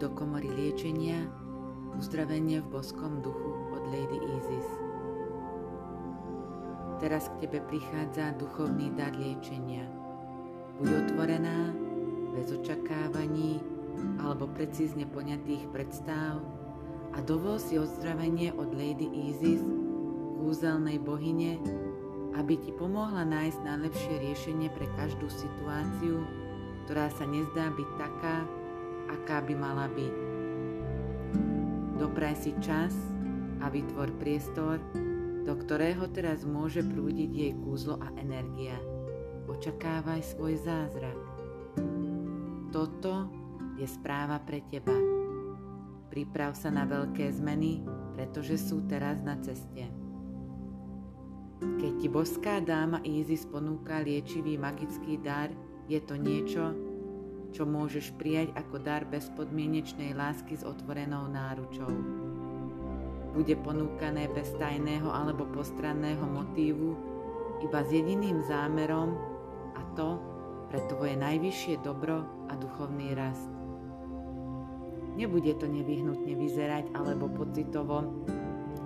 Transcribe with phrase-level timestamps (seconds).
[0.00, 1.28] do komory liečenia
[1.92, 4.68] uzdravenie v boskom duchu od Lady Isis.
[7.04, 9.84] Teraz k tebe prichádza duchovný dar liečenia.
[10.80, 11.76] Buď otvorená,
[12.32, 13.60] bez očakávaní
[14.24, 16.40] alebo precízne poňatých predstav
[17.12, 19.60] a dovol si ozdravenie od Lady Isis,
[20.40, 21.60] kúzelnej bohyne,
[22.40, 26.24] aby ti pomohla nájsť najlepšie riešenie pre každú situáciu,
[26.88, 28.48] ktorá sa nezdá byť taká,
[29.10, 30.14] aká by mala byť.
[31.98, 32.94] Dopraj si čas
[33.60, 34.80] a vytvor priestor,
[35.44, 38.78] do ktorého teraz môže prúdiť jej kúzlo a energia.
[39.50, 41.18] Očakávaj svoj zázrak.
[42.70, 43.28] Toto
[43.76, 44.94] je správa pre teba.
[46.08, 47.82] Priprav sa na veľké zmeny,
[48.14, 49.90] pretože sú teraz na ceste.
[51.60, 55.52] Keď ti boská dáma Isis ponúka liečivý magický dar,
[55.90, 56.72] je to niečo,
[57.50, 61.90] čo môžeš prijať ako dar bezpodmienečnej lásky s otvorenou náručou.
[63.30, 66.98] Bude ponúkané bez tajného alebo postranného motívu,
[67.62, 69.14] iba s jediným zámerom
[69.78, 70.18] a to
[70.70, 73.50] pre tvoje najvyššie dobro a duchovný rast.
[75.18, 78.06] Nebude to nevyhnutne vyzerať alebo pocitovo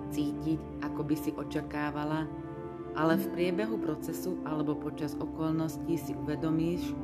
[0.09, 2.25] cítiť, ako by si očakávala,
[2.95, 6.95] ale v priebehu procesu alebo počas okolností si uvedomíš,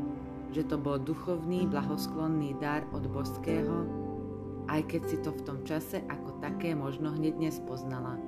[0.52, 3.88] že to bol duchovný, blahosklonný dar od božského,
[4.68, 8.20] aj keď si to v tom čase ako také možno hneď nespoznala.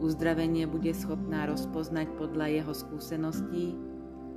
[0.00, 3.76] Uzdravenie bude schopná rozpoznať podľa jeho skúseností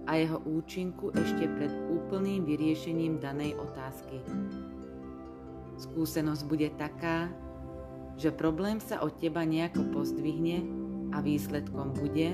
[0.07, 4.23] a jeho účinku ešte pred úplným vyriešením danej otázky.
[5.75, 7.27] Skúsenosť bude taká,
[8.15, 10.63] že problém sa od teba nejako pozdvihne
[11.11, 12.33] a výsledkom bude,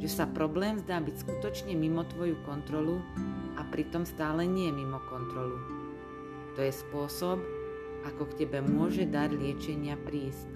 [0.00, 3.04] že sa problém zdá byť skutočne mimo tvoju kontrolu
[3.60, 5.60] a pritom stále nie mimo kontrolu.
[6.56, 7.38] To je spôsob,
[8.08, 10.48] ako k tebe môže dar liečenia prísť.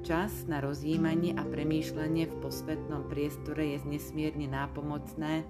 [0.00, 5.44] Čas na rozjímanie a premýšľanie v posvetnom priestore je nesmierne nápomocné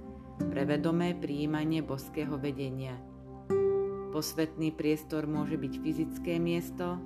[0.51, 2.99] pre vedomé prijímanie boského vedenia.
[4.11, 6.99] Posvetný priestor môže byť fyzické miesto,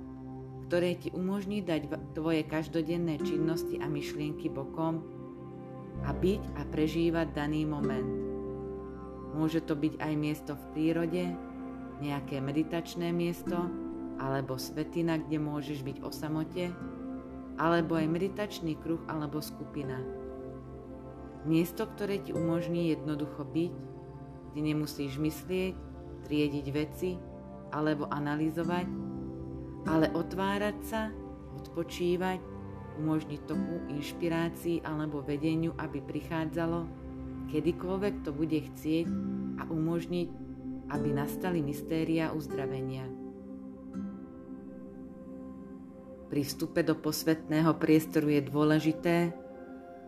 [0.65, 5.05] ktoré ti umožní dať tvoje každodenné činnosti a myšlienky bokom
[6.01, 8.09] a byť a prežívať daný moment.
[9.37, 11.23] Môže to byť aj miesto v prírode,
[12.01, 13.55] nejaké meditačné miesto,
[14.15, 16.71] alebo svetina, kde môžeš byť o samote,
[17.59, 19.99] alebo aj meditačný kruh alebo skupina.
[21.45, 23.73] Miesto, ktoré ti umožní jednoducho byť,
[24.51, 25.75] kde nemusíš myslieť,
[26.25, 27.19] triediť veci
[27.69, 29.04] alebo analyzovať,
[29.85, 31.13] ale otvárať sa,
[31.61, 32.39] odpočívať,
[32.99, 36.87] umožniť toku inšpirácii alebo vedeniu, aby prichádzalo,
[37.51, 39.07] kedykoľvek to bude chcieť
[39.59, 40.29] a umožniť,
[40.89, 43.05] aby nastali mystéria uzdravenia.
[46.25, 49.17] Pri vstupe do posvetného priestoru je dôležité,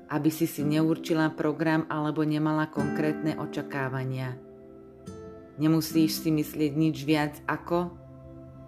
[0.07, 4.39] aby si si neurčila program alebo nemala konkrétne očakávania.
[5.59, 8.06] Nemusíš si myslieť nič viac ako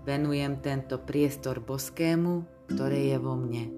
[0.09, 3.69] Venujem tento priestor boskému, ktoré je vo mne.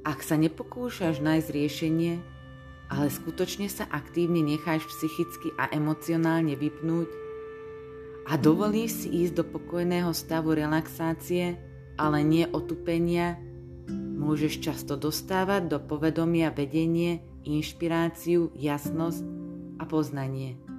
[0.00, 2.16] Ak sa nepokúšaš nájsť riešenie,
[2.88, 7.12] ale skutočne sa aktívne necháš psychicky a emocionálne vypnúť
[8.32, 11.60] a dovolíš si ísť do pokojného stavu relaxácie,
[12.00, 13.36] ale nie otupenia,
[13.92, 19.20] môžeš často dostávať do povedomia vedenie, inšpiráciu, jasnosť
[19.76, 20.71] a poznanie.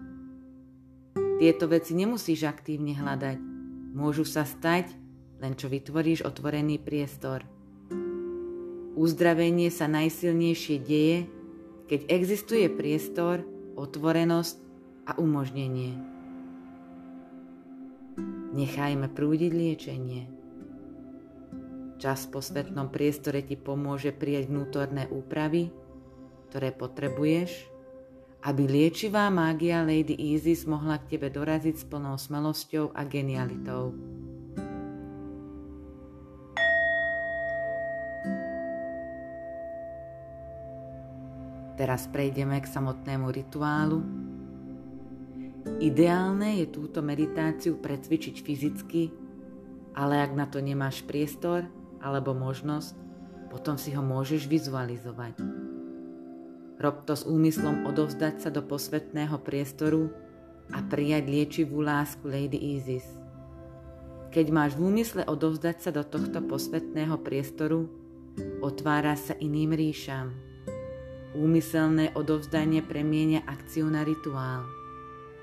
[1.41, 3.37] Tieto veci nemusíš aktívne hľadať.
[3.93, 4.93] Môžu sa stať,
[5.41, 7.45] len čo vytvoríš otvorený priestor.
[8.93, 11.25] Uzdravenie sa najsilnejšie deje,
[11.89, 13.41] keď existuje priestor,
[13.73, 14.57] otvorenosť
[15.09, 15.97] a umožnenie.
[18.53, 20.29] Nechajme prúdiť liečenie.
[21.97, 25.73] Čas po svetnom priestore ti pomôže prijať vnútorné úpravy,
[26.53, 27.72] ktoré potrebuješ
[28.43, 33.95] aby liečivá mágia Lady Isis mohla k tebe doraziť s plnou smelosťou a genialitou.
[41.79, 44.03] Teraz prejdeme k samotnému rituálu.
[45.79, 49.03] Ideálne je túto meditáciu precvičiť fyzicky,
[49.95, 51.65] ale ak na to nemáš priestor
[52.03, 52.93] alebo možnosť,
[53.49, 55.62] potom si ho môžeš vizualizovať.
[56.83, 60.11] Rob to s úmyslom odovzdať sa do posvetného priestoru
[60.75, 63.07] a prijať liečivú lásku Lady Isis.
[64.35, 67.87] Keď máš v úmysle odovzdať sa do tohto posvetného priestoru,
[68.59, 70.35] otvára sa iným ríšam.
[71.39, 74.67] Úmyselné odovzdanie premienia akciu na rituál.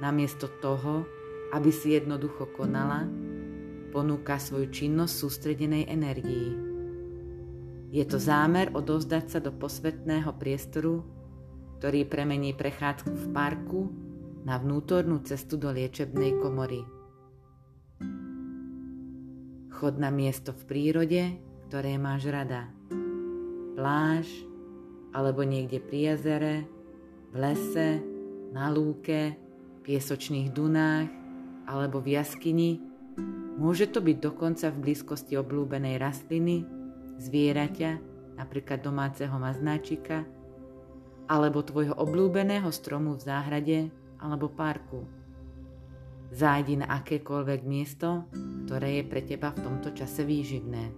[0.01, 1.09] namiesto toho,
[1.57, 3.09] aby si jednoducho konala,
[3.93, 6.53] ponúka svoju činnosť sústredenej energii.
[7.93, 11.20] Je to zámer odozdať sa do posvetného priestoru,
[11.81, 13.89] ktorý premení prechádzku v parku
[14.45, 16.85] na vnútornú cestu do liečebnej komory.
[19.73, 21.41] Chod na miesto v prírode,
[21.73, 22.69] ktoré máš rada.
[23.81, 24.29] Pláž,
[25.17, 26.69] alebo niekde pri jazere,
[27.33, 28.05] v lese,
[28.53, 29.41] na lúke,
[29.81, 31.09] piesočných dunách
[31.65, 32.77] alebo v jaskyni.
[33.57, 36.61] Môže to byť dokonca v blízkosti oblúbenej rastliny,
[37.25, 37.91] zvieraťa,
[38.37, 40.29] napríklad domáceho maznáčika,
[41.31, 43.79] alebo tvojho oblúbeného stromu v záhrade
[44.19, 45.07] alebo parku.
[46.35, 48.27] Zájdi na akékoľvek miesto,
[48.67, 50.91] ktoré je pre teba v tomto čase výživné.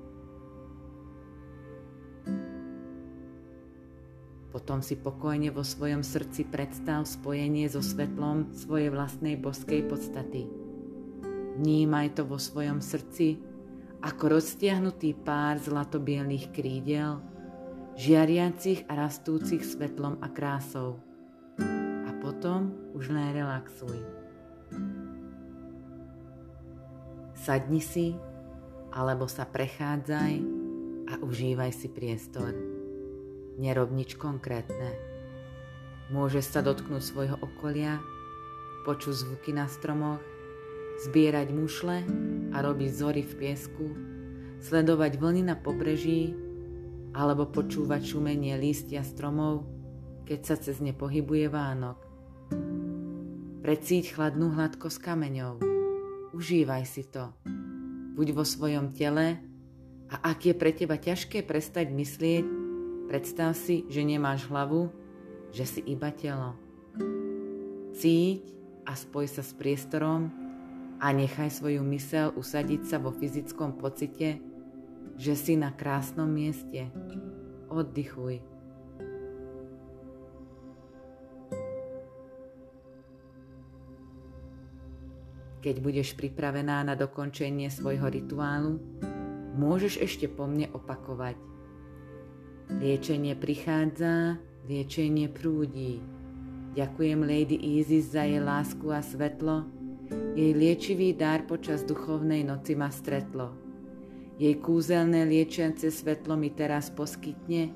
[4.52, 10.44] Potom si pokojne vo svojom srdci predstav spojenie so svetlom svojej vlastnej boskej podstaty.
[11.56, 13.40] Vnímaj to vo svojom srdci
[14.04, 17.22] ako roztiahnutý pár zlatobielých krídel,
[17.96, 21.00] žiariacich a rastúcich svetlom a krásou.
[22.08, 24.00] A potom už len relaxuj.
[27.36, 28.14] Sadni si,
[28.94, 30.32] alebo sa prechádzaj
[31.10, 32.54] a užívaj si priestor.
[33.58, 34.94] Nerob nič konkrétne.
[36.12, 38.00] Môžeš sa dotknúť svojho okolia,
[38.84, 40.22] počuť zvuky na stromoch,
[41.08, 42.04] zbierať mušle
[42.52, 43.86] a robiť zory v piesku,
[44.62, 46.51] sledovať vlny na pobreží
[47.12, 49.68] alebo počúvať šumenie lístia stromov,
[50.24, 51.98] keď sa cez ne pohybuje Vánok.
[53.62, 55.72] Precíť chladnú hladkosť kameňov
[56.32, 57.30] užívaj si to.
[58.16, 59.40] Buď vo svojom tele
[60.08, 62.44] a ak je pre teba ťažké prestať myslieť,
[63.08, 64.92] predstav si, že nemáš hlavu,
[65.52, 66.56] že si iba telo.
[67.96, 68.42] Cíť
[68.88, 70.32] a spoj sa s priestorom
[71.00, 74.40] a nechaj svoju mysel usadiť sa vo fyzickom pocite,
[75.16, 76.88] že si na krásnom mieste.
[77.72, 78.42] Oddychuj.
[85.62, 88.82] Keď budeš pripravená na dokončenie svojho rituálu,
[89.54, 91.38] môžeš ešte po mne opakovať.
[92.82, 96.02] Liečenie prichádza, liečenie prúdí.
[96.74, 99.70] Ďakujem Lady Isis za jej lásku a svetlo.
[100.34, 103.61] Jej liečivý dar počas duchovnej noci ma stretlo.
[104.40, 107.72] Jej kúzelné liečiace svetlo mi teraz poskytne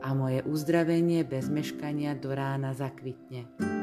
[0.00, 3.79] a moje uzdravenie bez meškania do rána zakvitne.